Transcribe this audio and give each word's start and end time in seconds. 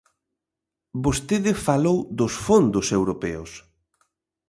Vostede 1.05 1.51
falou 1.67 1.97
dos 2.19 2.33
fondos 2.45 2.87
europeos. 2.97 3.51